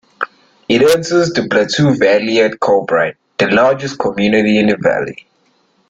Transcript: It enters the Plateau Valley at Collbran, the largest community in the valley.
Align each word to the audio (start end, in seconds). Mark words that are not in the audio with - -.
It 0.67 0.81
enters 0.81 1.29
the 1.29 1.47
Plateau 1.47 1.93
Valley 1.93 2.41
at 2.41 2.59
Collbran, 2.59 3.13
the 3.37 3.45
largest 3.51 3.99
community 3.99 4.57
in 4.57 4.65
the 4.69 4.77
valley. 4.77 5.27